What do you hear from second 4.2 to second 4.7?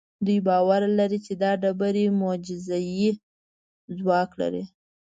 لري.